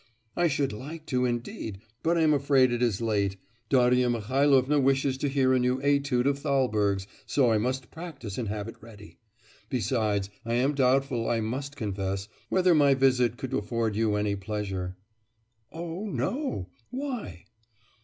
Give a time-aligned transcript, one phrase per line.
[0.35, 3.37] 'I should like to, indeed, but I am afraid it is late.
[3.69, 8.47] Darya Mihailovna wishes to hear a new étude of Thalberg's, so I must practise and
[8.47, 9.19] have it ready.
[9.69, 14.97] Besides, I am doubtful, I must confess, whether my visit could afford you any pleasure.'
[15.71, 16.71] 'Oh, no!
[16.89, 17.45] why?